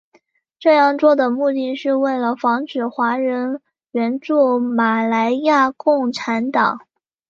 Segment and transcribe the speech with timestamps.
[0.57, 3.61] 这样做的目的是为了防止华人
[3.91, 6.79] 援助马来亚共产党。